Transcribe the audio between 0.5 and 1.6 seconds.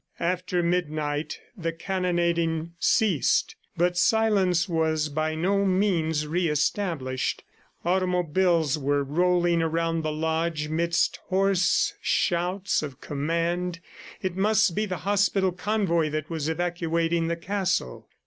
midnight